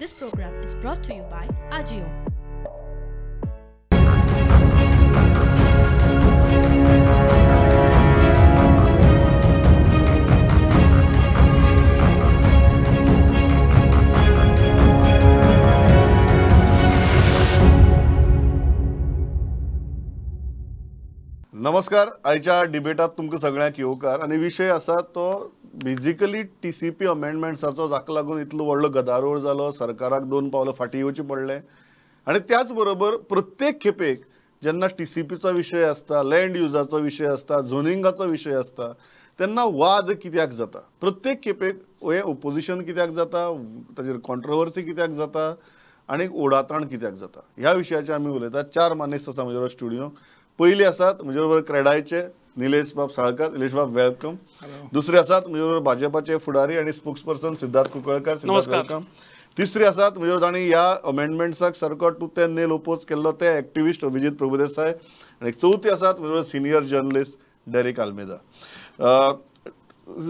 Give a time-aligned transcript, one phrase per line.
[0.00, 2.06] This program is brought to you by Ajio.
[21.54, 25.26] नमस्कार आयच्या डिबेटात तुमकां सगळ्यांक येवकार आनी विशय आसा तो
[25.74, 30.98] बेजिकली टी सी पी अमेंडमेंट्साचो जाका लागून इतलो व्हडलो गदारोळ जालो सरकाराक दोन पावलां फाटीं
[30.98, 31.60] येवचें पडलें.
[32.26, 34.24] आनी त्याच बरोबर प्रत्येक खेपेक
[34.62, 38.92] जेन्ना टी सी पीचो विशय आसता लँड युजाचो विशय आसता झोनिंगाचो विशय आसता
[39.38, 40.78] तेन्ना वाद कित्याक जाता?
[41.00, 43.46] प्रत्येक खेपेक हें ओपोजिशन कित्याक जाता?
[43.98, 45.54] ताजेर कॉन्ट्रवर्सी कित्याक जाता?
[46.08, 47.40] आनी उडाताण कित्याक जाता?
[47.58, 50.08] ह्या विशयाचेर आमी उलयतात चार मानेस्त आसा म्हजे बरोबर स्टुडियो
[50.58, 52.22] पयलीं आसात म्हजे बरोबर क्रेडायचे
[52.56, 53.50] निलेश बाब साळकर.
[53.52, 54.34] निलेश बाब वेलकम
[54.92, 58.36] दुसरे आसात बरोबर भाजपाचे फुडारी आनी spokesperson Siddharth Kunkalkar.
[58.36, 59.02] Siddharth welcome
[59.56, 64.32] तिसरी आसात बरोबर तांणी ह्या अमेंडमेंट्साक सारको टू ते नेल ओपोज केल्लो ते एक्टिविस्ट अभिजीत
[64.38, 64.92] प्रभुदेसाय
[65.42, 68.34] आनी चवथी आसात बरोबर senior journalist Derick Almeida.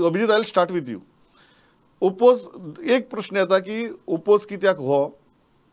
[0.06, 0.98] Abhijit I start with you
[2.03, 5.00] oppose एक प्रश्न येता की ओपोज कित्याक हो?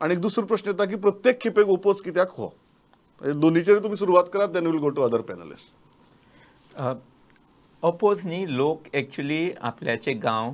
[0.02, 2.54] आनी दुसरो प्रश्न येता की प्रत्येक खेपेक ओपोज कित्याक हो?
[3.22, 5.76] दोनीचेर तुमी सुरवात करात then we'll go to other panelist
[6.80, 10.52] oppose न्ही लोक एक्चुली आपल्याचे गांव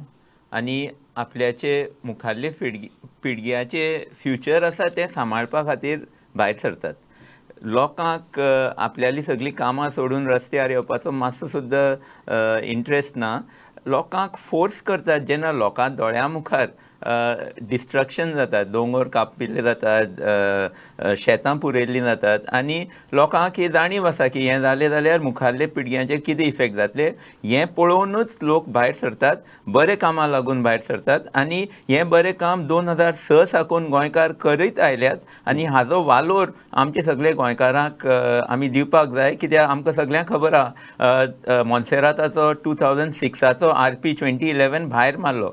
[0.51, 2.87] आनी आपल्याचे मुखारले पिळगी
[3.23, 3.83] पिळग्याचे
[4.21, 5.99] फ्युचर आसा तें सांबाळपा खातीर
[6.35, 6.93] भायर सरतात.
[7.61, 13.37] लोकांक आपल्याली सगळीं कामां सोडून रस्त्यार येवपाचो मातसो सुद्दां इंट्रस्ट ना.
[13.85, 16.67] लोकांक फोर्स करतात जेन्ना लोकां दोळ्या मुखार
[17.69, 20.21] डिस्ट्रक्शन जातात दोंगर कापिल्ले जातात
[21.19, 22.79] शेतां पुरयल्लीं जातात आनी
[23.13, 27.09] लोकांक ही जाणीव आसा की हें जालें जाल्यार मुखारले पिळग्यांचेर कितें इफेक्ट जातले?
[27.43, 29.35] हें पळोवनूच लोक भायर सरतात
[29.67, 34.79] बरें कामां लागून भायर सरतात आनी हें बरें काम दोन हजार स साकून गोंयकार करीत
[34.79, 39.33] आयल्यात आनी हाजो वालोर आमचे सगळे गोंयकारांक आमी दिवपाक जाय.
[39.35, 41.63] कित्याक आमकां सगळ्यांक खबर आहा.
[41.65, 45.49] मॉन्सेराताचो टू थावजंड सिक्साचो आर पी ट्वेंटी इलेवन भायर मारलो.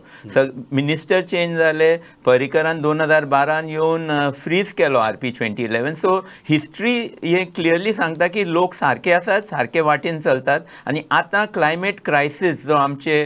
[0.73, 1.91] मिनिस्टरचे चेंज जाले
[2.27, 6.17] पर्रीकरान दोन हजार बारान येवन फ्रीज केलो R P twenty eleven so
[6.49, 6.93] history
[7.25, 12.75] हे क्लियरली सांगता की लोक सारके आसात सारके वाटेन चलतात आनी आतां क्लायमेट क्रायसीस जो
[12.77, 13.17] आमचे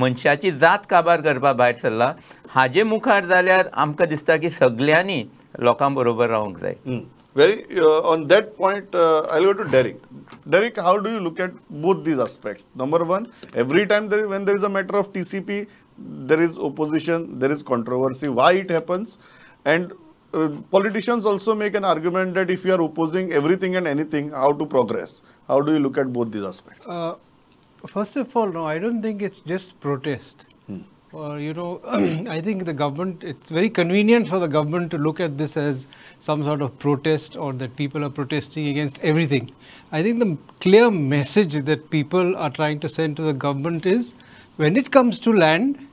[0.00, 2.12] मनशाची जात काबार करपा भायर सरला
[2.54, 5.22] हाजे मुखार जाल्यार आमकां दिसता की सगल्यांनी
[5.64, 6.74] लोकां बरोबर रावंक जाय.
[7.34, 10.00] Very uh, on that point uh, i'll go to derek
[10.54, 12.68] derek how do you look at both these aspects?
[12.74, 15.66] Number one every time there when there is a matter of tcp
[15.98, 19.18] there is opposition there is controversy why it happens?
[19.64, 19.92] And
[20.34, 24.52] uh, politicians also make an argument that if you are opposing everything and anything how
[24.52, 25.22] to progress?
[25.48, 26.88] How do you look at both these aspects?
[26.88, 27.14] Uh,
[27.86, 30.46] first of all, no, I don't think it's just protest.
[31.14, 31.80] Or, you know,
[32.28, 35.86] I think the government, it's very convenient for the government to look at this as
[36.20, 39.52] some sort of protest or that people are protesting against everything.
[39.92, 44.14] I think the clear message that people are trying to send to the government is
[44.56, 45.88] when it comes to land,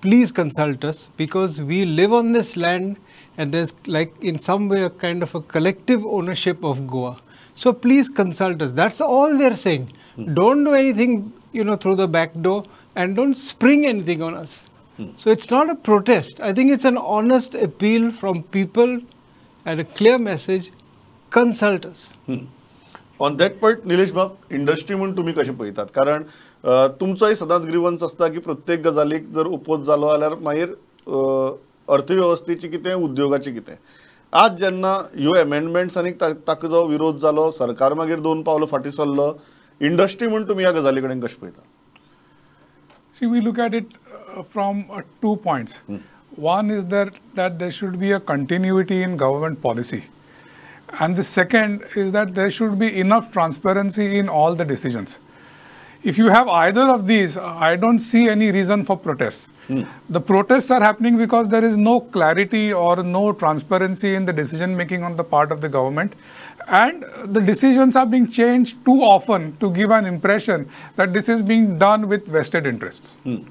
[0.00, 2.98] please consult us because we live on this land
[3.36, 7.20] and there's like in some way a kind of a collective ownership of Goa.
[7.54, 8.72] So please consult us.
[8.72, 9.92] That's all they're saying.
[10.16, 10.34] Hmm.
[10.34, 12.64] Don't do anything, you know, through the back door
[12.94, 14.60] and don't spring anything on us.
[14.96, 15.10] Hmm.
[15.16, 16.40] So it's not a protest.
[16.40, 19.00] I think it's an honest appeal from people
[19.70, 20.70] and a clear message
[21.32, 22.06] consult us.
[23.20, 26.22] On that point Nilesh बाब industry म्हणून तुम्ही कशें पळयतात कारण
[27.00, 30.68] तुमचोय सदांच ग्रिवन्स आसता की प्रत्येक गजालीक जर ओपोज जालो जाल्यार मागीर
[31.88, 33.74] अर्थवेवस्थेची कितें उद्योगाचें कितें.
[34.32, 38.90] आज जेन्ना ह्यो एमेंडमेंट्स आनी ता- ताका जो विरोध जालो सरकार मागीर दोन पावलां फाटीं
[38.90, 39.32] सरलो
[39.80, 41.68] इंडस्ट्री म्हणून तुमी ह्या गजाली कडेन कशें पळयता
[43.16, 45.72] See, we look at it uh, from uh, two points.
[46.36, 50.04] One is that, that there should be a continuity in government policy.
[50.98, 55.18] And the second is that there should be enough transparency in all the decisions.
[56.02, 59.52] If you have either of these, I don't see any reason for protests.
[59.68, 59.82] Hmm.
[60.08, 64.74] The protests are happening because there is no clarity or no transparency in the decision
[64.74, 66.14] making on the part of the government.
[66.68, 71.42] And the decisions are being changed too often to give an impression that this is
[71.42, 73.16] being done with vested interests.
[73.24, 73.42] Hmm.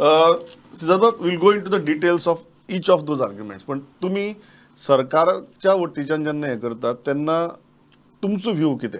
[0.00, 4.32] Siddharth will go into the details of each of those arguments पण तुम्ही
[4.80, 7.46] सरकारच्या वतीच्यान जेन्ना हें करतात तेन्ना
[8.22, 8.98] तुमचो view कितें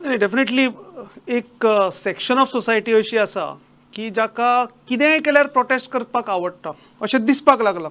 [0.00, 0.66] नाही डेफिनेटली
[1.36, 3.46] एक सेक्शन ऑफ सोसायटी अशी आसा
[3.94, 6.70] की जाका कितेंय केल्यार प्रोटेस्ट करपाक आवडटा
[7.02, 7.90] अशें दिसपाक लागलां.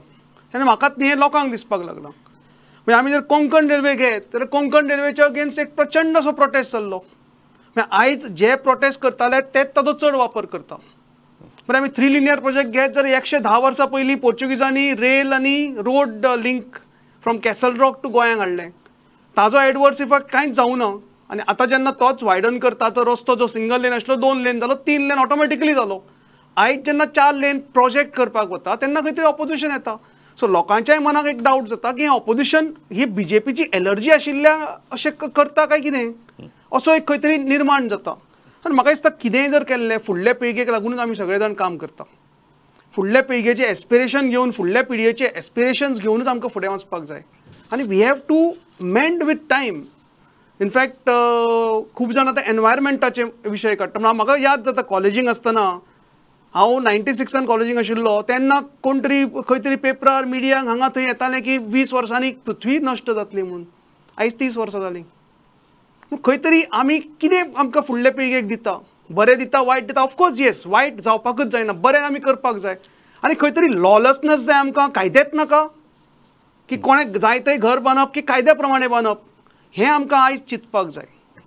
[0.53, 2.11] आनी म्हाका हें लोकांक दिसपाक लागलां.
[2.11, 6.97] म्हणजे आमी जर कोंकण रेल्वे घेत जाल्यार कोंकण रेल्वेच्या अगेन्स्ट एक प्रचंड असो प्रोटेस्ट जाल्लो
[6.97, 10.75] म्हणजे आयज जे प्रोटेस्ट करताले तेच ताचो चड वापर करता.
[11.67, 15.55] बरें आमी थ्री लिनियर प्रोजेक्ट घेत जर एकशे धा वर्सां पयलीं पोर्चुगिजांनी रेल आनी
[15.85, 16.75] road link
[17.23, 18.69] from castle rock to गोंयांक हाडलें
[19.37, 20.85] ताजो एडवर्स इफेक्ट कांयच जावं ना.
[21.31, 24.75] आनी आतां जेन्ना तोच वायडन करता तो रस्तो जो सिंगल लेन आसलो दोन लेन जालो
[24.85, 25.99] तीन लेन ऑटोमॅटिकली जालो
[26.57, 29.95] आयज जेन्ना चार लेन प्रोजेक्ट करपाक वता तेन्ना खंय तरी ऑपोजिशन येता.
[30.37, 34.55] सो लोकांच्याय मनाक एक डावट जाता की हें ऑपोजिशन ही बी जे पीची एलर्जी आशिल्ल्या
[34.91, 36.47] अशें करता काय कितें?
[36.77, 38.13] असो एक खंय तरी निर्माण जाता.
[38.65, 42.03] आनी म्हाका दिसता कितेंय जर केल्लें फुडले पिळगेक लागूनच आमी सगळे जाण काम करता.
[42.95, 47.21] फुडल्या पिळगेचे एस्पिरेशन घेवन फुडल्या पिळगेचे एस्पिरेशन्स घेवनूच आमकां फुडें वचपाक जाय.
[47.71, 48.51] आनी we have to
[48.81, 49.81] mend with time
[50.59, 51.09] in fact
[51.95, 55.69] खूब जाण आतां एनवायरमेंटाचे विशय काडटा म्हणून म्हाका याद जाता कॉलेजींक आसतना
[56.55, 61.41] हांव नायन्टी सिक्सान कॉलेजींक आशिल्लो तेन्ना कोण तरी खंय तरी पेपरार मिडियाक हांगा थंय येतालें
[61.43, 63.63] की वीस वर्सांनी पृथ्वी नश्ट जातली म्हणून.
[64.17, 65.03] आयज तीस वर्सां जालीं.
[66.11, 68.77] खंय तरी आमी कितें आमकां फुडले पिळगेक दिता?
[69.09, 70.01] बरें दिता वायट दिता?
[70.01, 71.73] ऑफकोर्स येस वायट जावपाकूच जायना.
[71.73, 72.75] बरें आमी करपाक जाय.
[73.23, 75.65] आनी खंय तरी लॉलसनस जाय आमकां कायदेच नाका
[76.69, 76.77] की?
[76.77, 79.21] कोणें जाय तें घर बांदप की कायद्या प्रमाणे बांदप
[79.75, 81.05] हें आमकां आयज चिंतपाक जाय.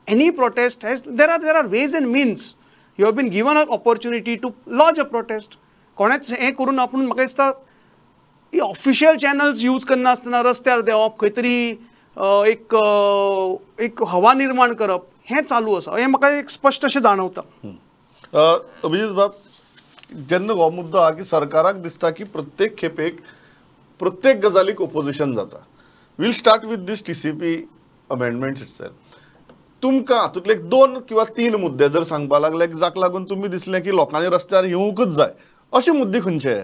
[0.08, 2.54] Any protest has there are there are ways and means
[2.98, 5.56] you have been given a opportunity to lodge a protest
[5.96, 7.46] कोणेंच हें करून आपूण म्हाका दिसता
[8.52, 11.72] ही ऑफिशियल चॅनल्स यूज करनासतना रस्त्यार देंवप खंय तरी
[12.20, 17.42] एक अ, एक हवा निर्माण करप हें चालू आसा हें म्हाका एक स्पश्ट अशें जाणवता.
[18.34, 18.42] अ,
[18.84, 19.36] अभिजीत बाब
[20.28, 23.20] जेन्ना हो मुद्दो आहा की सरकाराक दिसता की प्रत्येक खेपेक
[24.00, 25.66] प्रत्येक गजालीक ओपोजिशन जाता.
[26.18, 27.54] Will start with this T C P
[28.10, 28.92] amendments itself
[29.82, 33.90] तुमकां हातूंतले एक दोन किंवा तीन मुद्दे जर सांगपा लागले जाका लागून तुमी दिसलें की
[33.90, 35.32] लोकांनी रस्त्यार येवंकूच जाय.
[35.72, 36.54] अशे मुद्दे खंयचे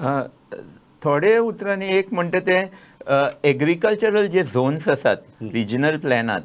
[0.00, 0.22] अ,
[1.04, 2.60] थोडे उतरांनी एक म्हणटा ते
[3.44, 5.16] एग्रीकल्चरल जे झोन्स आसात
[5.52, 6.40] रिजनल प्लॅनात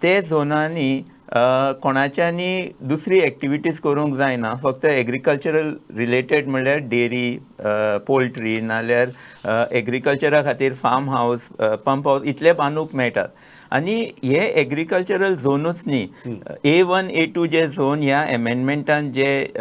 [0.00, 1.02] ते झोनांनी
[1.82, 4.52] कोणाच्यानी दुसरी एक्टिविटीज करूंक जायना.
[4.62, 7.38] फक्त एग्रीकल्चरल रिलेटेड म्हणल्यार डेरी
[8.06, 9.08] पोल्ट्री नाल्यार
[9.46, 11.46] एग्रिकल्चरा खातीर फार्म हावस
[11.86, 13.28] पंप हावस इतले बांदूंक मेळटात.
[13.72, 19.52] आनी हे एग्रिकल्चरल झोनूच न्ही ए वन ए टू जे झोन ह्या एमेंडमेंटान जे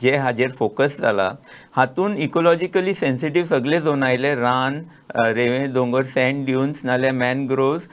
[0.00, 1.30] जे हाजेर फोकस जाला
[1.76, 4.80] हातून इकोलॉजिकली सेन्सिटीव सगळे झोन आयले रान
[5.16, 7.88] रेंवे दोंगर सँड ड्युन्स नाल्यार मॅनग्रोव्स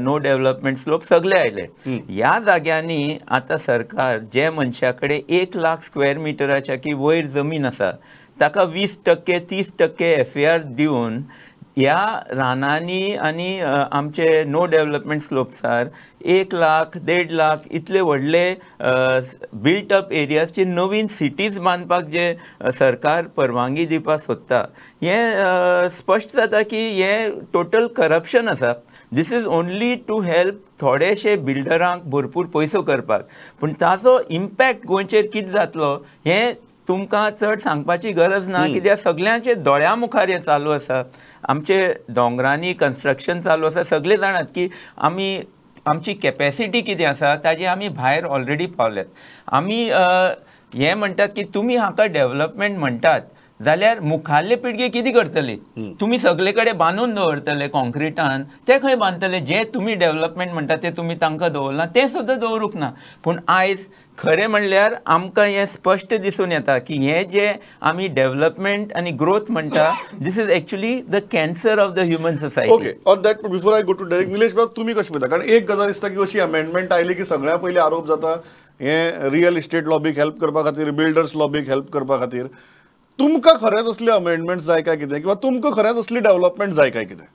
[0.00, 1.66] नो डेव्हलपमेंट स्लोप सगळे आयले.
[1.86, 7.90] ह्या जाग्यांनी आतां सरकार जे मनशा कडेन एक लाख स्क्वेअर मिटराच्या की वयर जमीन आसा
[8.40, 11.22] ताका वीस टक्के तीस टक्के एफ ए आर दिवन
[11.78, 12.00] ह्या
[12.36, 15.88] रानांनी आनी आमचे नो डेव्हलपमेंट स्लोप्सार
[16.32, 18.42] एक लाख देड लाख इतले व्हडले
[19.62, 22.26] बिल्ट अप एरियाजचे नवीन सिटीज बांदपाक जे
[22.78, 24.60] सरकार परवानगी दिवपाक सोदता.
[25.02, 28.72] हें स्पश्ट जाता की हें टोटल करप्शन आसा.
[29.14, 33.26] This is only to help थोडेशे बिल्डरांक भरपूर पयसो करपाक.
[33.60, 35.94] पूण ताचो इम्पॅक्ट गोंयचेर कितें जातलो?
[36.26, 36.54] हें
[36.92, 41.02] तुमकां चड सांगपाची गरज ना कित्याक सगळ्यांचे दोळ्या मुखार हें चालू आसा.
[41.48, 41.78] आमचे
[42.08, 44.68] दोंगरांनी कन्स्ट्रक्शन चालू आसा सगळे जाणात की
[44.98, 45.42] आमी
[45.86, 49.06] आमची कॅपॅसिटी कितें आसा ताजे आमी भायर ऑलरेडी पावल्यात.
[49.52, 49.88] आमी
[50.74, 53.20] हें म्हणटात की तुमी हाका डेव्हलपमेंट म्हणटात
[53.64, 55.56] जाल्यार मुखाल्ले पिळगे कितें करतली?
[56.00, 58.42] तुमी सगळे कडेन बांदून दवरतले कॉन्क्रिटान.
[58.68, 62.90] ते खंय बांदतले जे तुमी डेव्हलपमेंट म्हणटा ते तुमी तांकां दवरना ते सुद्दां दवरूंक ना.
[63.24, 63.86] पूण आयज
[64.18, 67.52] खरें म्हणल्यार आमकां हें स्पश्ट दिसून येता की हें जे
[67.90, 69.90] आमी डेव्हलपमेंट आनी ग्रोथ म्हणटा
[70.22, 73.92] this is actually the cancer of the human society okay on that before I go
[73.92, 77.14] to direct Nilesh बाब तुमी कशें पळयता कारण एक गजाल दिसता की अशी अमेंडमेंट आयली
[77.14, 78.34] की सगळ्या पयलीं आरोप जाता
[78.80, 82.46] हे रियल इस्टेट लॉबीक हेल्प करपा खातीर बिल्डर्स लॉबीक हेल्प करपा खातीर.
[83.21, 87.25] तुमकां खरेंच असले अमेंडमेंट्स जाय काय कितें किंवा तुमकां खरेंच असली डेव्हलपमेंट जाय काय कितें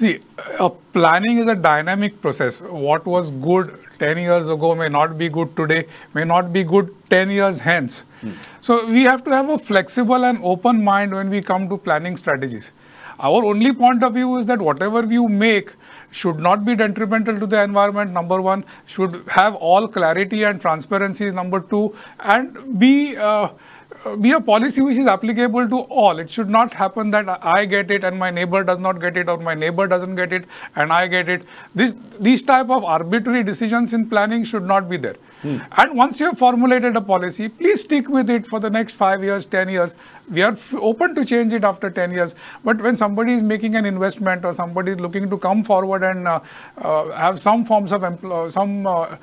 [0.00, 0.18] See,
[0.58, 2.60] uh, planning is a dynamic process.
[2.60, 6.88] What was good 10 years ago may not be good today, may not be good
[7.10, 8.02] 10 years hence.
[8.60, 12.16] So, we have to have a flexible and open mind when we come to planning
[12.16, 12.72] strategies.
[13.20, 15.70] Our only point of view is that whatever you make
[16.10, 21.30] should not be detrimental to the environment, number one, should have all clarity and transparency,
[21.30, 23.16] number two, and be.
[23.16, 23.48] Uh, uh,
[24.15, 26.19] be a policy which is applicable to all.
[26.19, 29.27] It should not happen that I get it and my neighbor does not get it,
[29.29, 30.45] or my neighbor doesn't get it
[30.75, 31.45] and I get it.
[31.75, 35.15] This these type of arbitrary decisions in planning should not be there.
[35.43, 39.23] And once you have formulated a policy, please stick with it for the next five
[39.23, 39.95] years, ten years.
[40.31, 42.33] We are f- open to change it after ten years.
[42.63, 46.27] But when somebody is making an investment or somebody is looking to come forward and
[46.27, 46.39] uh,
[46.79, 49.15] uh, have some forms of empl- some uh,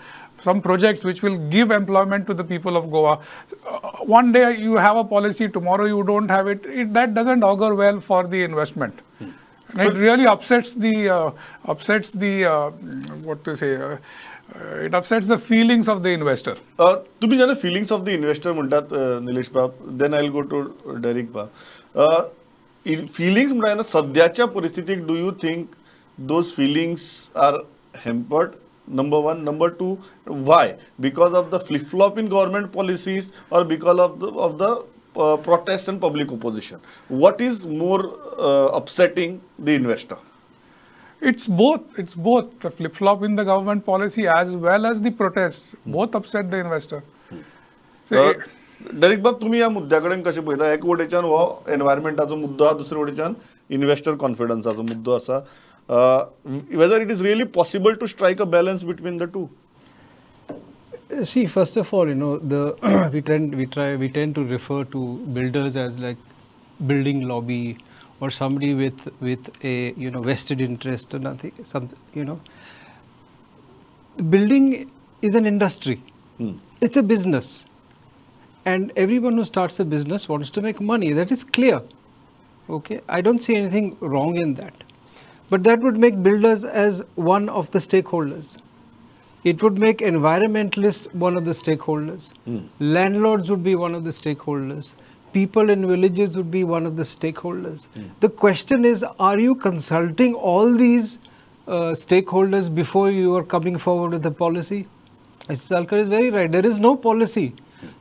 [0.44, 3.20] some projects which will give employment to the people of Goa.
[3.68, 3.80] Uh,
[4.18, 6.66] one day you have a policy, tomorrow you don't have it.
[6.84, 9.02] it that doesn't augur well for the investment.
[9.22, 11.32] And it really upsets the uh,
[11.74, 12.70] upsets the uh,
[13.26, 16.56] what to say uh, uh, it upsets the feelings of the investor.
[16.80, 16.88] अ,
[17.22, 20.62] तुम्ही जेन्ना feelings of the investor म्हणटात अ, निलेश बाब then I go to
[21.08, 22.32] Derrick बाब
[23.16, 25.68] feelings म्हणटा तेन्ना सद्याच्या परिस्थितीक do you think
[26.32, 27.10] those feelings
[27.48, 27.58] are
[28.06, 28.52] hampered
[28.89, 29.97] Number one number two
[30.29, 34.77] why because of the flip flop in government policies or because of the of the
[35.43, 37.99] protest and public opposition what is more
[38.47, 40.17] uh, upsetting the investor
[41.23, 41.99] It's both.
[41.99, 45.75] It's both the flip flop in the government policy as well as the protests.
[45.87, 47.03] Both upset the investor.
[48.11, 48.25] So,
[48.93, 51.39] Derek बाब तुम्ही ह्या मुद्द्या कडेन कशें पळयता एक वटेच्यान हो
[51.73, 53.35] एनवायरमेंटाचो मुद्दो आहा दुसरे वटेच्यान
[53.77, 55.39] इन्व्हेस्टर कॉन्फिडन्साचो मुद्दो आसा
[55.89, 59.51] uh, whether it is really possible to strike a balance between the two?
[61.25, 64.85] See first of all you know the we tend we try we tend to refer
[64.85, 66.17] to builders as like
[66.87, 67.79] building lobby
[68.21, 72.41] or somebody with with a you know vested interest or nothing something you know.
[74.31, 74.91] Building
[75.23, 76.01] is an industry.
[76.39, 76.59] Hmm.
[76.81, 77.65] It's a business.
[78.65, 81.13] And everyone who starts a business wants to make money.
[81.13, 81.83] That is clear.
[82.69, 83.01] Okay?
[83.09, 84.85] I don't see anything wrong in that
[85.51, 88.57] but that would make builders as one of the stakeholders.
[89.45, 92.31] It would make environmentalists one of the stakeholders.
[92.79, 94.91] Landlords would be one of the stakeholders.
[95.35, 97.85] People in villages would be one of the stakeholders.
[98.21, 101.19] The question is are you consulting all these
[101.67, 104.87] uh, stakeholders before you are coming forward with a policy?
[105.49, 106.51] Salkar is very right.
[106.51, 107.53] There is no policy.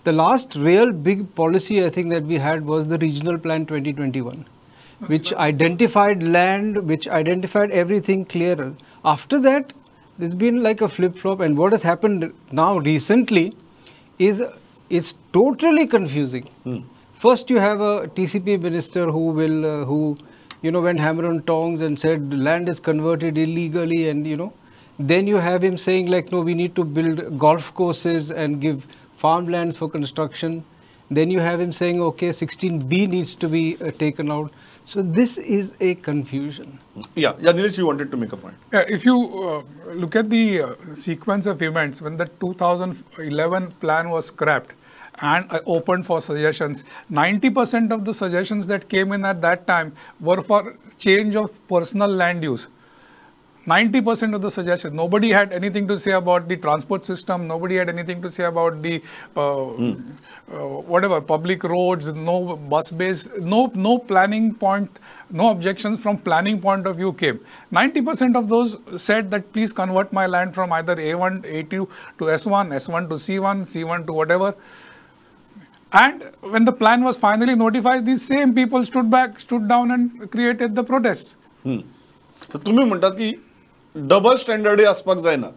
[0.06, 4.46] The last real big policy I think that we had was the Regional Plan 2021
[5.08, 8.74] which identified land, which identified everything clearer.
[9.04, 9.74] After that,
[10.18, 13.56] there's been like a flip flop, and what has happened now recently
[14.20, 14.44] is
[14.90, 16.50] is totally confusing.
[17.14, 20.18] First, you have a TCP minister who will uh, who
[20.62, 24.54] you know went hammer on tongs and said land is converted illegally, and you know.
[25.00, 28.86] Then you have him saying like no, we need to build golf courses and give
[29.18, 30.64] farmlands for construction.
[31.10, 34.52] Then you have him saying okay, 16B needs to be uh, taken out.
[34.86, 36.80] So this is a confusion.
[37.16, 38.56] Yeah, yeah, Nilesh, you wanted to make a point.
[38.72, 44.10] Yeah, if you uh, look at the uh, sequence of events when the 2011 plan
[44.10, 44.74] was scrapped
[45.22, 49.96] and uh, opened for suggestions, 90% of the suggestions that came in at that time
[50.20, 52.68] were for change of personal land use.
[53.69, 54.95] 90% of the suggestions.
[54.95, 57.47] Nobody had anything to say about the transport system.
[57.47, 59.03] Nobody had anything to say about the
[59.37, 59.97] uh, uh,
[60.93, 62.09] whatever public roads.
[62.09, 63.29] No bus base.
[63.39, 65.01] No no planning point.
[65.31, 67.41] No objections from planning point of view came.
[67.73, 72.73] 90% of those said that please convert my land from either A1, A2 to S1,
[72.79, 74.55] S1 to C1, C1 to whatever.
[75.93, 80.31] And when the plan was finally notified, these same people stood back, stood down, and
[80.31, 81.37] created the protests.
[82.53, 83.33] तर तुम्ही म्हणटात की
[83.96, 85.48] double स्टँडर्डय आसपाक जायना.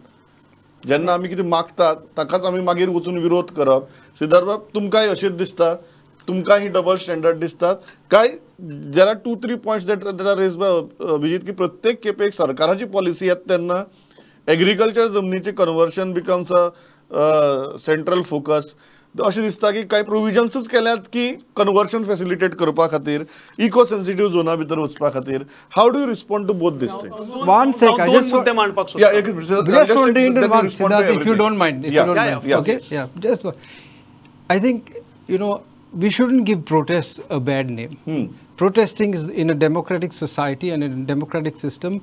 [0.83, 3.83] जेन्ना आमी कितें मागतात ताकाच आमी मागीर वचून विरोध करप.
[4.21, 5.73] सिद्धार्थ तुमकांय अशेंच दिसता.
[6.27, 7.75] तुमकां ही डबल स्टँडर्ड दिसतात
[8.11, 8.27] काय
[8.93, 13.49] there two three points that that are raised by की प्रत्येक खेपेक सरकाराची पॉलिसी येता
[13.49, 13.83] तेन्ना
[14.47, 18.73] agriculture जमनीचें conversion becomes a central focus
[19.26, 23.24] अशें दिसता की कांय प्रोविजन्सूच केल्यात की कन्वर्शन फॅसिलिटेट करपा खातीर
[23.64, 25.42] इको सेन्सिटीव झोना भितर वचपा खातीर
[25.76, 28.56] how do you respond to both this things One sec, I दोन just मुद्दे want,
[28.56, 29.18] मांडपाक Yeah, सोदता.
[29.18, 29.48] एक minute.
[29.48, 31.38] just Just want to let me interrupt respond to Siddharth, if you everything.
[31.42, 31.84] don't mind.
[31.84, 32.48] If Yeah, you don't yeah, mind.
[32.52, 32.90] yeah, okay, yes.
[32.90, 33.06] yeah.
[33.26, 33.58] Just one.
[34.56, 34.90] I think
[35.34, 35.52] you know
[36.04, 37.96] we shouldn't give protests a bad name.
[38.06, 38.24] Hmm.
[38.62, 42.00] Protesting is in a democratic society and in a democratic system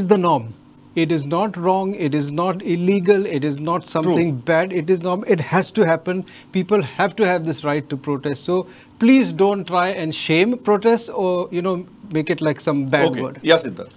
[0.00, 0.46] is the norm.
[0.95, 4.41] it is not wrong it is not illegal it is not something True.
[4.49, 6.25] bad it is not it has to happen.
[6.51, 8.43] People have to have this right to protest.
[8.45, 8.67] So
[8.99, 13.21] please don't try and shame protests or you know make it like some bad okay.
[13.21, 13.39] word.
[13.41, 13.89] Yes Siddhar.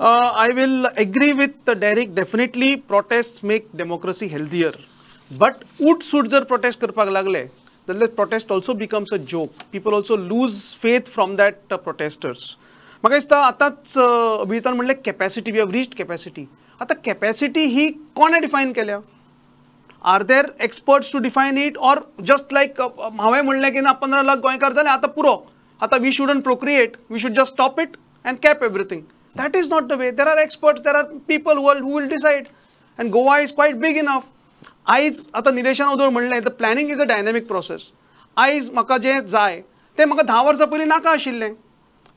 [0.00, 2.14] Uh, i will agree with uh, derek.
[2.14, 4.72] Definitely protests make democracy healthier.
[5.38, 7.48] But would suit protest karpak lagle
[7.86, 9.52] then the protest also becomes a joke.
[9.72, 12.56] People also lose faith from that uh, protesters.
[13.02, 16.44] म्हाका दिसता आतांच uh, अभिजितान म्हणलें capacity we have reached capacity
[16.80, 18.98] आतां capacity ही कोणें define केल्या?
[20.12, 24.36] Are there experts to define it or just like हांवें म्हणलें की ना पंदरा लाख
[24.42, 25.34] गोंयकार जाले आतां पुरो.
[25.80, 29.02] आतां we shouldn't procreate we should just stop it and cap everything
[29.36, 32.46] that is not the way there are experts there are people who who will decide
[32.98, 34.22] and Goa is quite big enough
[34.94, 37.90] आयज आतां निलेशान उदळ म्हणलें the planning is a dynamic process
[38.36, 39.60] आयज म्हाका जें जाय
[39.98, 41.52] तें म्हाका धा वर्सां पयलीं नाका आशिल्लें.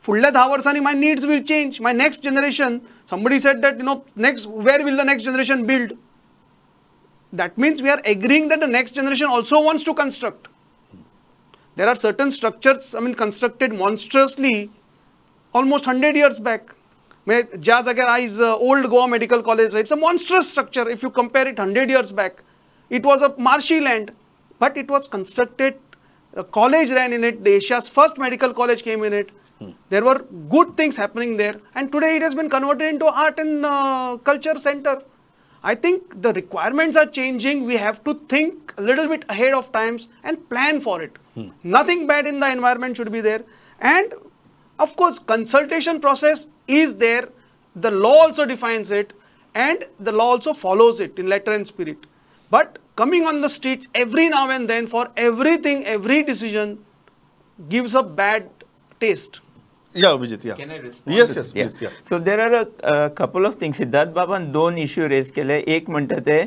[0.05, 2.79] फुडल्या धा वर्सांनी my needs will change my next generation
[3.11, 5.95] somebody said that you know next where will the next generation build
[7.33, 10.47] that means we are agreeing that the next generation also wants to construct
[11.77, 14.55] there are certain structures i mean constructed monstrously
[15.55, 16.77] almost 100 years back
[17.27, 21.49] म्हणजे ज्या जाग्यार आयज old Goa medical college it's a monstrous structure if you compare
[21.49, 22.37] it hundred years back
[22.91, 24.11] it was a marshy land
[24.61, 25.09] but it was
[26.36, 27.44] a college ran in it.
[27.44, 29.30] The Asia's first medical college came in it.
[29.60, 29.72] Hmm.
[29.90, 33.66] There were good things happening there, and today it has been converted into art and
[33.66, 35.02] uh, culture center.
[35.64, 37.66] I think the requirements are changing.
[37.66, 41.16] We have to think a little bit ahead of times and plan for it.
[41.36, 41.48] Hmm.
[41.64, 43.44] Nothing bad in the environment should be there,
[43.80, 44.14] and
[44.78, 47.30] of course, consultation process is there.
[47.78, 49.14] The law also defines it,
[49.54, 52.06] and the law also follows it in letter and spirit.
[52.56, 56.78] But coming on the streets every now and then for everything, every decision
[57.60, 58.54] gives a bad
[59.02, 59.42] taste.
[59.96, 61.82] या Abhijit yeah Can I respond yes to yes this?
[61.82, 61.92] Yeah.
[62.10, 63.78] So there are a, a couple of things.
[63.78, 66.42] Siddharth बाबान दोन issue raise केले एक म्हणटा ते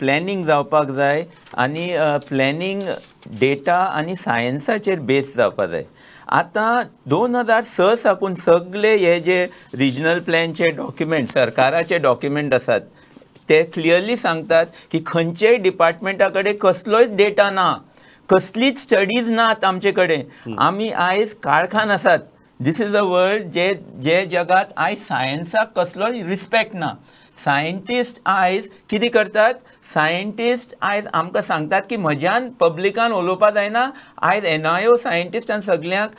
[0.00, 1.24] planning जावपाक जाय
[1.64, 1.86] आनी
[2.28, 2.82] प्लॅनिंग
[3.40, 5.84] डेटा आनी सायन्साचेर बेस जावपाक जाय
[6.38, 9.44] आतां दोन हजार स साकून सगळे हे जे
[9.78, 12.80] रिजनल प्लॅनचे डॉक्युमेंट सरकाराचे डॉक्युमेंट आसात
[13.48, 17.72] ते क्लियरली सांगतात की खंयचेय डिपार्टमेंटा कडेन कसलोच डेटा ना
[18.28, 22.18] कसलीच स्टडीज नात आमचे कडेन आमी आयज काळखान आसात
[22.60, 26.92] दीस इज अ वर्ल्ड जे जे जगात आयज सायन्साक कसलोच रिस्पेक्ट ना.
[27.44, 29.54] सायंटिस्ट आयज कितें करतात?
[29.94, 33.84] सायंटिस्ट आयज आमकां सांगतात की म्हज्यान पब्लिकान उलोवपा जायना.
[34.22, 36.10] आयज एन आय ओ सायंटिस्टान सगल्यांक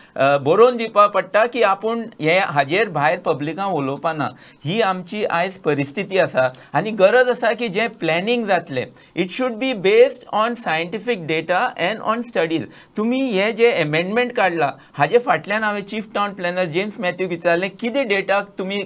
[0.43, 4.27] बरोवन दिवपा पडटा की आपूण हे हाजेर भायर पब्लिकान उलोवपा ना.
[4.65, 6.47] ही आमची आयज परिस्थिती आसा.
[6.73, 8.85] आनी गरज आसा की जें प्लॅनिंग जातलें
[9.15, 12.65] it should be based on scientific data and on studies
[12.97, 18.07] तुमी हे जे एमेंडमेंट काडला हाजे फाटल्यान हांवें chief town planner James Matthew विचारलें कितें
[18.07, 18.79] डेटा तुमी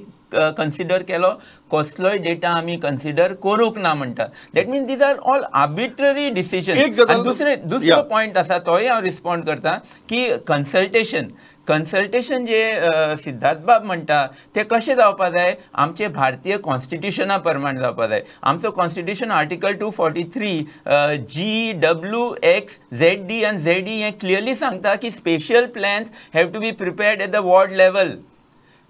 [0.58, 1.32] कन्सिडर केलो
[1.72, 4.26] कसलोय डेटा आमी कन्सिडर करूंक ना म्हणटा
[4.56, 8.02] that means these are all arbitrary decision दुसरे दुसरो.
[8.10, 9.78] पॉयंट आसा तोय हांव रिस्पॉन्ड करता
[10.10, 11.28] की कन्सल्टेशन
[11.68, 14.26] कन्सल्टेशन जे अ, सिद्धार्थ बाब म्हणटा
[14.56, 15.54] ते कशें जावपा जाय?
[15.74, 18.22] आमचे भारतीय कॉन्स्टिट्युशना प्रमाण जावपा जाय.
[18.44, 20.52] आमचो constitution article two forty three
[20.88, 26.52] G W X Z D आनी झेड डी हें क्लियरली सांगता की special plans have
[26.54, 28.16] to be prepared at the ward level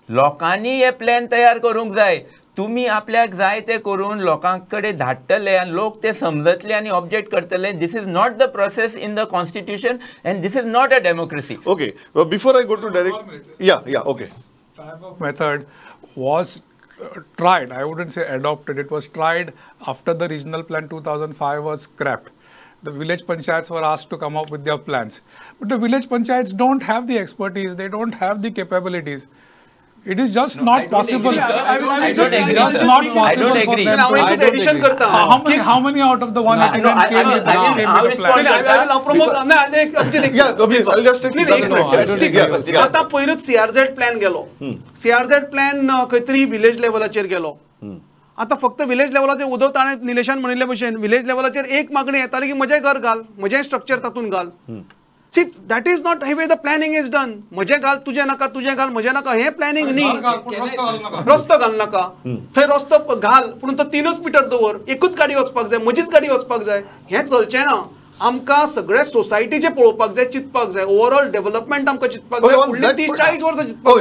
[0.09, 2.18] लोकांनी हे प्लॅन तयार करूंक जाय
[2.59, 7.72] तुमी आपल्याक जाय ते करून लोकां कडेन धाडटले आनी लोक ते समजतले आनी ऑब्जेक्ट करतले
[7.72, 11.92] this is not the process in the constitution and this is not a democracy okay
[12.31, 14.24] before I go to direct yeah yeah okay
[14.79, 15.66] type of method
[16.14, 16.62] was
[17.03, 17.72] uh, tried.
[17.72, 18.79] I wouldn't say adopted.
[18.79, 19.53] It was tried
[19.87, 22.31] after the regional plan 2005 was scrapped.
[22.83, 25.20] The village panchayats were asked to come up with their plans.
[25.59, 29.27] But the village panchayats don't have the expertise, they don't have the capabilities.
[30.06, 31.36] It is just not possible.
[31.39, 32.86] I will- I will I just don't agree, just sir.
[32.88, 33.86] not I possible don't for agree.
[33.86, 34.82] them हांव to- एकच I don't addition agree.
[34.82, 37.56] करता How many, how many out of the 189 No, I- came I- with, I
[37.60, 38.58] will- came I will with a respond plan?
[38.58, 38.89] to that.
[38.89, 41.72] हांव प्रमोद ना, हांव एक- अभिजित, या Abhijit I'll just take नाही, नाही, Siddharth एक
[41.72, 42.00] question.
[42.00, 42.36] Minute.
[42.36, 42.76] Yeah, ठीक.
[42.76, 42.84] yeah.
[42.84, 44.46] आता पयरूच सीआरझेड प्लॅन गेलो
[45.04, 47.58] सीआरझेड प्लॅन खंय तरी विलेज लेवलाचेर गेलो
[48.38, 52.54] आता फक्त विलेज लेवलाचेर उदो ताणें निलेशान म्हणिल्ले भशेन विलेज लेवलाचेर एक मागणी येताली की
[52.62, 54.48] म्हजें घर घाल म्हजें स्ट्रक्चर तातूंत घाल
[55.36, 58.76] सी दॅट इज नॉट हे way the planning is done म्हजें घाल तुजें नाका तुजें
[58.76, 60.10] घाल म्हजें नाका हें प्लॅनिंग न्ही.
[61.28, 62.04] रस्तो घाल नाका.
[62.58, 66.63] थंय रस्तो घाल पूण तो तीनच मिटर दवर एकूच गाडी वचपाक जाय म्हजीच गाडी वचपाक
[66.63, 66.82] जाय.
[67.12, 67.82] हें चलचें ना.
[68.22, 70.84] आमकां सगळे सोसायटीचे पळोवपाक जाय चिंतपाक जाय.
[70.84, 72.56] ओवरऑल डेव्हलपमेंट आमकां चिंतपाक जाय.
[72.67, 73.98] फुडलीं तीस चाळीस वर्सां चिंतपाक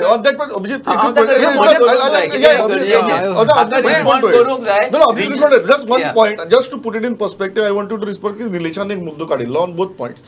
[6.51, 9.27] just to put it in perspective, I want you to respond की निलेशान एक मुद्दो
[9.27, 10.23] काडिल्लो ऑन बोथ पॉइंट्स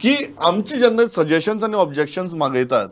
[0.00, 2.88] की आमची जेन्ना सजेशन्स आनी ऑब्जेक्शन्स मागयतात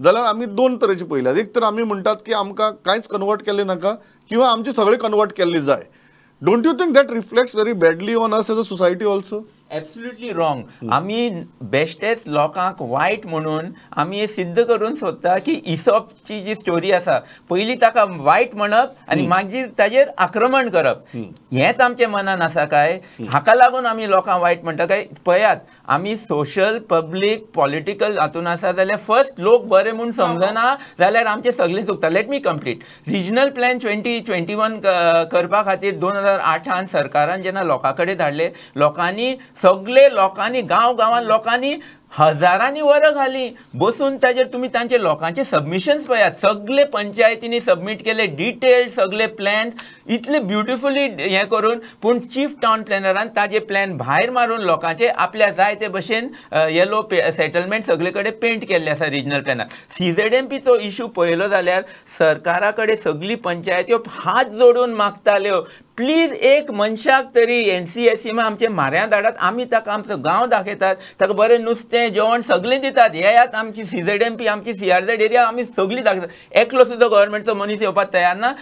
[0.00, 3.94] जाल्यार आमी दोन तरेचे पळयल्यात एक तर आमी म्हणटात की आमकां कांयच कन्वर्ट केल्लें नाका
[4.30, 5.82] किंवा आमचे सगळे कन्वर्ट केल्ले जाय.
[6.42, 9.40] Don't you think that reflects very badly on us as a society also
[9.72, 11.28] absolutely wrong आमी
[11.70, 13.64] बेश्टेच लोकांक वायट म्हणून
[14.00, 17.18] आमी हे सिद्ध करून सोदता की इसॉपची जी स्टोरी आसा
[17.50, 21.02] पयलीं ताका वायट म्हणप आनी मागीर ताजेर आक्रमण करप.
[21.52, 22.98] हेंच आमचे मनान आसा काय?
[23.30, 25.04] हाका लागून आमी लोकांक वायट म्हणटा काय?
[25.26, 25.56] पळयात
[25.94, 31.84] आमी सोशल पब्लीक पॉलिटिकल हातून आसा जाल्यार फर्स्ट लोक बरे म्हूण समजना जाल्यार आमचें सगळें
[31.86, 34.78] चुकता let me complete regional plan twenty twenty one
[35.32, 41.26] करपा खातीर दोन हजार आठान सरकारान जेन्ना लोकां कडेन धाडले लोकांनी सगळे लोकांनी गांव गांवांत
[41.26, 41.74] लोकांनी
[42.12, 43.48] हजारांनी वरां घाली.
[43.74, 49.74] बसून ताजेर तुमी तांचे लोकांचे सबमिशन्स पळयात सगळे पंचायतींनी सबमीट केले डिटेल्ड सगळे प्लॅन्स
[50.16, 55.74] इतले ब्युटिफुली हें करून पूण चीफ टावन प्लॅनरान ताजे प्लॅन भायर मारून लोकांचे आपल्या जाय
[55.80, 56.28] ते भशेन
[56.70, 57.02] येलो
[57.36, 59.66] सेटलमेंट सगळे कडेन पेंट केल्ले आसा रिजनल प्लॅनार
[59.98, 61.82] सीझेड एम पीचो इशू पळयलो जाल्यार
[62.18, 65.62] सरकारा कडेन सगळी पंचायत्यो हात जोडून मागताल्यो हो.
[65.98, 70.44] प्लीज एक मनशाक तरी एन सी एस सी आमचे म्हाऱ्या धाडात आमी ताका आमचो गांव
[70.46, 70.96] दाखयतात.
[71.20, 73.14] ताका बरें नुस्तें जेवण सगळें दितात.
[73.14, 76.28] हे यात आमची सी झेड एम पी आमची सी आर झेड एरिया आमी सगळीं दाखयतात.
[76.60, 78.52] एकलो सुद्दां गव्हर्मेंटचो मनीस येवपाक तयार ना.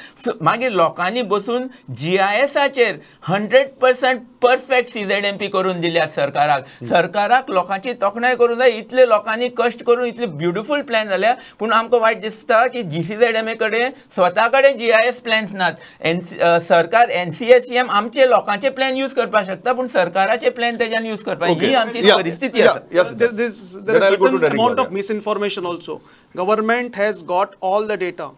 [0.41, 2.97] मागीर लोकांनी बसून G I एसाचेर
[3.29, 6.65] hundred percent perfect C Z M P करून दिल्यात सरकाराक.
[6.89, 8.71] सरकाराक लोकांची तोखणाय करूंक जाय.
[8.71, 13.17] इतले लोकांनी कश्ट करून इतले ब्युटिफूल प्लॅन जाल्या पूण आमकां वायट दिसता की G C
[13.17, 16.21] Z M A कडेन स्वता कडेन जी आय एस प्लॅन्स नात एन
[16.61, 21.63] सरकार एन एनसीएसएम आमचे लोकांचे प्लॅन यूज़ करपाक शकता पूण सरकाराचे प्लॅन तेज्यान यूज़ करपाक
[21.63, 26.01] ही आमची परिस्थिती amount of misinformation also
[26.35, 28.29] government has got all the data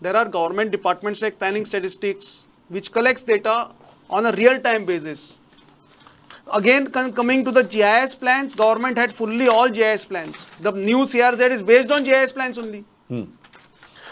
[0.00, 2.26] there are government departments like planning statistics
[2.70, 3.62] which collects data
[4.10, 5.18] on a real time basis
[6.52, 6.86] again
[7.16, 9.96] coming to the G I S plans government had fully all G I
[10.62, 12.82] the new C is based on G I S plans only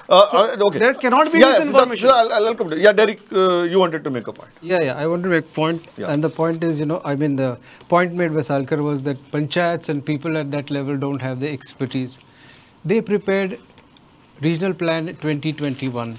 [0.09, 0.79] Uh, uh, okay.
[0.79, 2.09] there cannot be Yeah, yeah, misinformation.
[2.09, 4.51] Siddharth, I'll, I'll come to Yeah, Derek, uh, you wanted to make a point.
[4.62, 4.95] Yeah, yeah.
[4.97, 6.12] I want to make point, Yeah.
[6.12, 9.19] and the point is, you know, I mean, the point made by Salkar was that
[9.33, 12.19] panchayats and people at that level don't have the expertise.
[12.85, 13.59] They prepared
[14.40, 16.19] regional plan 2021,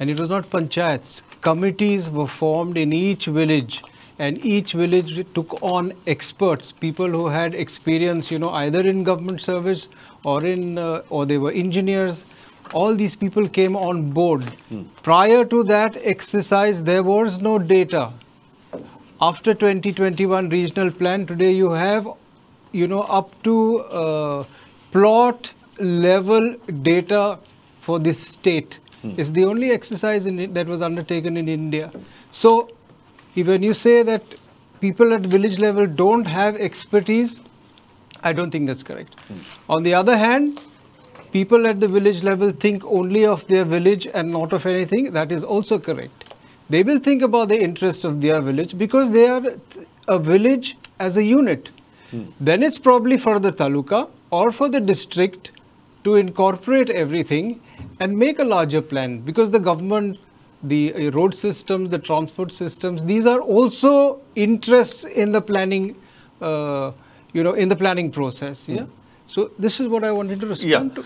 [0.00, 1.22] and it was not panchayats.
[1.40, 3.82] Committees were formed in each village,
[4.18, 9.40] and each village took on experts, people who had experience, you know, either in government
[9.40, 9.88] service
[10.24, 12.24] or in, uh, or they were engineers
[12.72, 14.44] all these people came on board.
[15.02, 18.12] Prior to that exercise, there was no data.
[19.20, 22.08] After 2021 regional plan, today you have,
[22.72, 24.44] you know, up to uh,
[24.92, 27.38] plot level data
[27.80, 28.78] for this state.
[29.16, 31.90] It's the only exercise in that was undertaken in India.
[32.30, 32.70] So,
[33.34, 34.24] when you say that
[34.80, 37.40] people at village level don't have expertise,
[38.22, 39.14] I don't think that's correct.
[39.68, 40.60] On the other hand,
[41.32, 45.12] people at the village level think only of their village and not of anything.
[45.12, 46.34] That is also correct.
[46.70, 49.54] They will think about the interests of their village because they are
[50.06, 51.70] a village as a unit.
[52.40, 55.50] Then it's probably for the taluka or for the district
[56.04, 57.60] to incorporate everything
[58.00, 60.18] and make a larger plan because the government
[60.62, 65.94] the uh, road systems the transport systems these are also interests in the planning
[66.40, 66.90] uh,
[67.32, 68.90] you know in the planning process yeah so
[69.34, 71.02] so this is what I wanted to respond to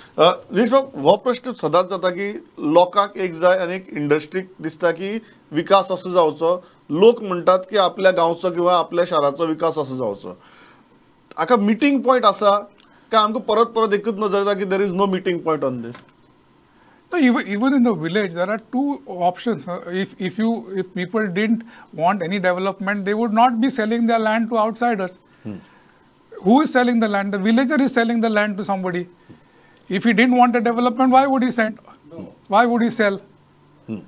[0.56, 2.30] this हो प्रश्न सदांच जाता की
[2.74, 5.16] लोकांक एक जाय आनी एक इंडस्ट्रीक दिसता की
[5.52, 6.54] विकास असो जावचो.
[6.90, 10.36] लोक म्हणतात की आपल्या गांवचो किंवा आपल्या शाराचो विकास असो जावचो.
[11.36, 12.56] हाका मिटींग पॉईंट असा
[13.12, 16.04] काय आमकां परत परत एकूच नजर जाता की there is no meeting point on this
[17.12, 21.62] even even in the village there are two options if if you if people didn't
[21.96, 25.18] want any development they would not be selling the land to outsiders
[26.44, 27.32] Who is selling the land?
[27.32, 29.08] The villager is selling the land to somebody.
[29.88, 31.78] If he didn't want a development, why would he send?
[32.10, 32.34] No.
[32.48, 33.20] Why would he sell?
[33.88, 34.02] No.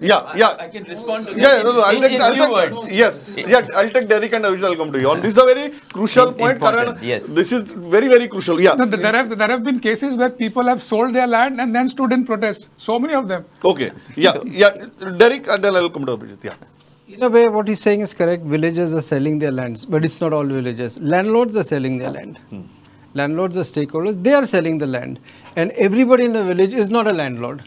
[0.00, 0.56] Yeah, yeah.
[0.58, 1.40] I can respond to that.
[1.40, 2.92] Yeah, no, no, I'll in- take, in I'll take, words.
[2.92, 5.10] yes, yeah, I'll take Derek and Avish, I'll come to you.
[5.10, 7.04] On this is a very crucial Im- point, important, Karan.
[7.10, 7.22] yes.
[7.28, 7.62] This is
[7.94, 8.60] very, very crucial.
[8.60, 8.74] Yeah.
[8.74, 11.88] No, there have there have been cases where people have sold their land and then
[11.88, 12.70] stood in protest.
[12.76, 13.44] So many of them.
[13.64, 13.90] Okay.
[14.16, 14.70] Yeah, yeah.
[15.24, 16.42] Derek and then I'll come to Abhijit.
[16.50, 16.54] Yeah
[17.07, 18.43] In a way, what he's saying is correct.
[18.43, 20.97] Villagers are selling their lands, but it's not all villagers.
[20.99, 22.37] Landlords are selling their land.
[23.13, 24.21] Landlords are stakeholders.
[24.23, 25.19] They are selling the land,
[25.57, 27.63] and everybody in the village is not a landlord.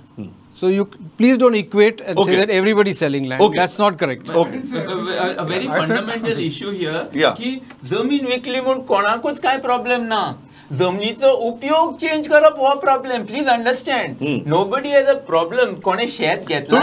[0.59, 2.33] So you c- please don't equate and Okay.
[2.33, 3.43] say that everybody is selling land.
[3.47, 3.59] Okay.
[3.61, 4.29] That's not correct.
[4.43, 4.61] Okay.
[4.83, 7.35] a, a very I said- fundamental issue here Yeah.
[7.41, 7.51] की
[7.93, 10.23] जमीन विकली म्हणून कोणाकूच काय problem ना
[10.72, 14.16] जमनीचो उपयोग change करप हो problem please understand
[14.74, 16.80] nobody has a problem कोणे शेत घेतला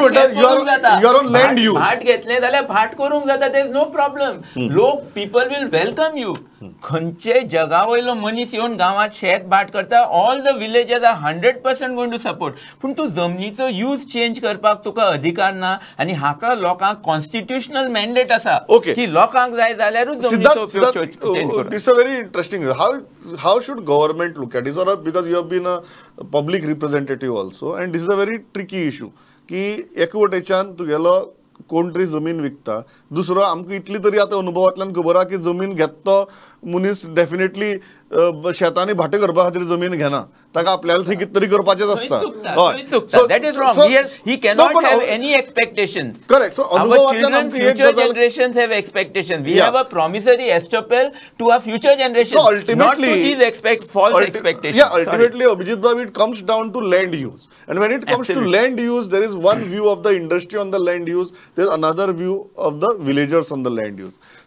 [1.75, 4.41] भाट- घेतले जाल्यार भाट करूंक जाता देर नो प्रॉब्लेम
[4.75, 6.35] लोक पीपल वील वेलकम यू
[6.83, 11.95] खंयच्याय जगा वयलो मनीस येवन गांवांत शेत भाट करता all the villages are hundred percent
[11.95, 17.01] going to support पूण तूं जमनीचो यूज चेंज करपाक तुका अधिकार ना आनी हाका लोकांक
[17.05, 22.99] कॉन्स्टिट्युशनल मँडेट आसा ओके की लोकांक जाय जाल्यारूच it's a very interesting how
[23.39, 25.79] how should government look at is or because you have been a
[26.33, 29.07] public representative also and this a very tricky issue
[29.49, 29.67] की
[30.03, 31.19] एकवटेच्यान तुगेलो
[31.69, 32.81] कोण तरी जमीन विकता.
[33.13, 36.31] दुसरो आमकां इतली तरी आतां अनुभवांतल्यान खबर आहा की जमीन घेता तो
[36.74, 37.74] मनीस डेफिनेटली
[38.56, 40.22] शेतांनी भाटे करपा खातीर जमीन घेना
[40.56, 43.80] ताका आपल्याला थंय कितें तरी करपाचेंच आसता थंय चुकता that is wrong
[44.28, 46.56] he cannot have any expectations Correct.
[46.58, 49.66] So, our अनुभवातल्यान children आमकां एक future गजाल- generations have expectations we Yeah.
[49.70, 51.10] have a promissory estoppel
[51.42, 55.06] to our future generations So ultimately, not to these expect false ulti- expectations Yeah, Sorry.
[55.06, 57.48] ultimately, Abhijit Bhav, it comes down to land use.
[57.68, 58.52] And when it comes Absolutely.
[58.52, 61.34] to land use, there is one view of the industry on the land use,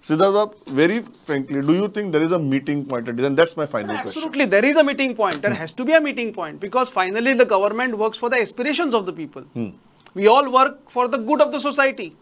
[0.02, 3.26] Siddharth, very frankly, do you think there is a meeting point at this?
[3.26, 4.24] And that's my final question.
[4.24, 5.42] Absolutely, there is a meeting point.
[5.42, 8.94] There has to be a meeting point because finally the government works for the aspirations
[8.94, 9.42] of the people.
[9.42, 9.70] Hmm.
[10.14, 12.16] We all work for the good of the society.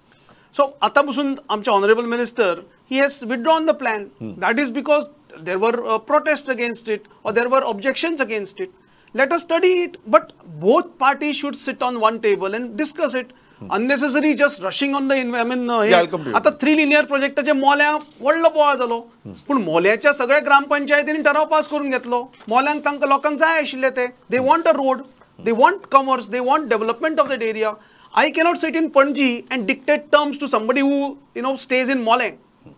[0.54, 4.08] So Atamusund, Amcha Honorable Minister, he has withdrawn the plan.
[4.18, 4.40] Hmm.
[4.40, 8.72] That is because there were uh, protests against it or there were objections against it.
[9.14, 13.32] Let us study it, but both parties should sit on one table and discuss it.
[13.62, 16.36] Unnecessary just rushing on the in- I mean uh, हे- Yeah, I'll come to you.
[16.36, 17.92] आता three linear प्रोजेक्टाचे मोल्या
[18.22, 19.00] व्हडलो बोवाळ जालो
[19.48, 22.24] पूण मोल्याच्या सगळ्या ग्रामपंचायतींनी ठराव पास करून घेतलो.
[22.48, 24.06] मोल्यांक तांकां लोकांक जाय आशिल्ले ते.
[24.30, 25.02] They want a road
[25.46, 27.72] they want commerce they want development of that area
[28.14, 30.98] I cannot sit in Panaji and dictate terms to somebody who
[31.38, 32.30] you know stays in Mole,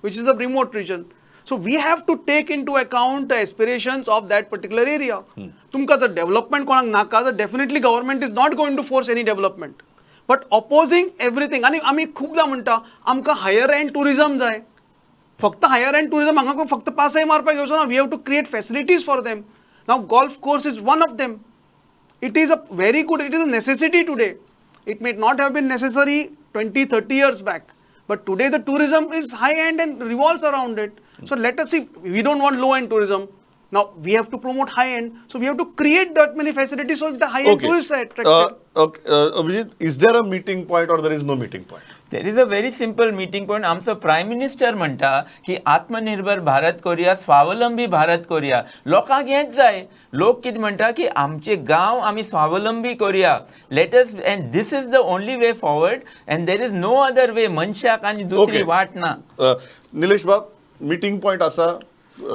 [0.05, 1.03] which is a remote region.
[1.47, 5.19] So we have to take into account the aspirations of that particular area.
[5.73, 9.81] तुमकां जर development कोणाक नाका तर definitely government is not going to force any development
[10.28, 14.60] but opposing everything आनी आमी खुबदां म्हणटा आमकां हायर एंड टुरिझम जाय
[15.40, 19.04] फक्त हायर एंड टुरिझम हांगा फक्त पासय मारपाक येवचो ना we have to create facilities
[19.06, 19.40] for them
[19.88, 21.36] now golf course is one of them
[22.22, 24.34] it is a very good it is a necessity today
[24.86, 26.18] it may not have been necessary
[26.54, 27.72] 20 30 years back
[28.08, 31.80] but today the tourism is high end and revolves around it so let us see
[32.16, 33.26] we don't want low end tourism
[33.71, 36.99] now we have to promote high end so we have to create that many facilities
[37.05, 37.67] so the high end Okay.
[37.67, 41.23] tourists are attracted Uh, okay, uh, Abhijit, is there a meeting point or there is
[41.31, 41.95] no meeting point?
[42.11, 45.09] There is a very simple meeting point आमचो prime minister म्हणटा
[45.45, 48.61] की आत्मनिर्भर भारत करूया स्वावलंबी भारत करूया
[48.93, 49.81] लोकांक हेंच जाय
[50.13, 53.37] लोक कितें म्हणटा की आमचे गांव आमी स्वावलंबी करूया
[53.71, 58.05] let's and this is the only way forward and there is no other way मनशाक
[58.05, 58.63] आनी दुसरी.
[58.63, 59.53] वाट ना Uh,
[59.93, 60.51] निलेश बाब
[60.81, 61.67] मीटिंग पॉइंट असा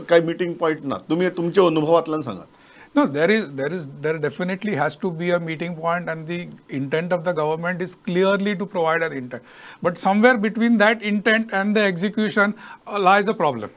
[0.10, 2.58] काय मीटिंग पॉइंट ना तुम्ही तुमच्या अनुभवातल्यान सांगात
[2.96, 6.50] No, there is, there is, there definitely has to be a meeting point, and the
[6.70, 9.44] intent of the government is clearly to provide an intent.
[9.82, 12.56] But somewhere between that intent and the execution
[12.88, 13.70] uh, lies a problem.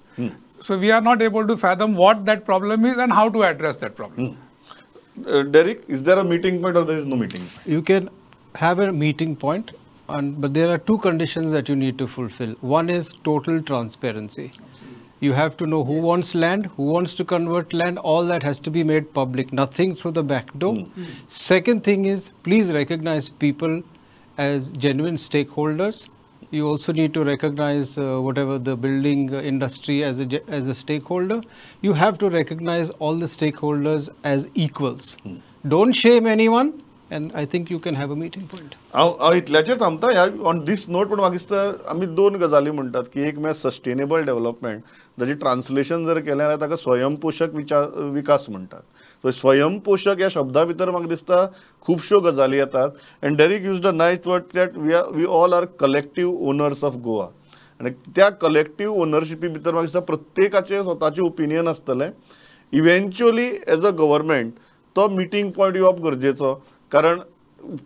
[0.60, 3.76] So we are not able to fathom what that problem is and how to address
[3.84, 4.34] that problem.
[5.54, 8.08] Derrick is there a meeting point or there is no meeting You can
[8.60, 9.72] have a meeting point,
[10.18, 12.54] and but there are two conditions that you need to fulfill.
[12.74, 14.46] One is total transparency.
[15.19, 17.97] You have to know who wants land, who wants to convert land.
[17.99, 19.51] All that has to be made public.
[19.51, 20.87] Nothing through the back door.
[21.27, 23.81] Second thing is please recognize people
[24.37, 26.07] as genuine stakeholders.
[26.51, 30.75] You also need to recognize uh, whatever the building uh, industry as a as a
[30.75, 31.41] stakeholder.
[31.81, 35.17] You have to recognize all the stakeholders as equals.
[35.67, 38.75] Don't shame anyone, and I think you can have a meeting point.
[38.93, 40.07] हांव हांव इतल्याचेर थांबता.
[40.11, 44.23] ह्या on this note पूण म्हाका दिसता आमी दोन गजाली म्हणटात की एक म्हळ्यार सस्टेनेबल
[44.25, 44.81] डेव्हलपमेंट
[45.19, 48.81] जाचे ट्रान्सलेशन जर केलें जाल्यार ताका स्वयंपोशक विचार विकास म्हणटात
[49.23, 51.45] सो स्वयंपोशक ह्या शब्दा भितर म्हाका दिसता
[51.85, 52.89] खुबश्यो गजाली येतात.
[53.23, 56.95] And Derek used the neat word that we are we all are collective owners of
[57.03, 57.27] Goa
[57.79, 62.09] आनी त्या कलेक्टीव ओनरशिपी भितर म्हाका दिसता प्रत्येकाचें स्वताचें ओपिनियन आसतलें
[62.73, 64.53] इव्हेंच्युअली एज अ गव्हर्मेंट
[64.95, 66.53] तो मिटींग पॉयंट येवप गरजेचो.
[66.91, 67.19] कारण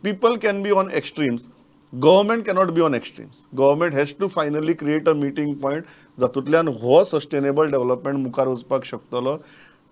[0.06, 1.48] people can be on extremes.
[1.94, 3.40] Government cannot be on extremes.
[3.60, 9.34] Government has to finally create a meeting point जातूंतल्यान हो सस्टेनेबल डेव्हलपमेंट मुखार वचपाक शकतलो.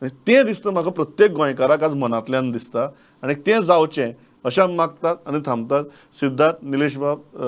[0.02, 2.86] आनी तें दिसता म्हाका प्रत्येक गोंयकाराक आज मनांतल्यान दिसता.
[3.24, 4.12] आनी तें जावचें
[4.46, 5.84] अशें आमी मागतात आनी थांबतात.
[6.20, 7.48] सिद्धार्थ निलेश बाब अ,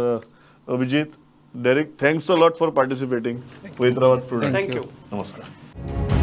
[0.68, 1.16] Abhijit
[1.54, 3.40] Derek thanks a lot for participating
[3.80, 4.76] वैद्राबाद Prudent.
[5.14, 6.21] नमस्कार.